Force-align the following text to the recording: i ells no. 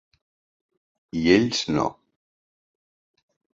i 1.19 1.21
ells 1.35 1.61
no. 1.77 1.87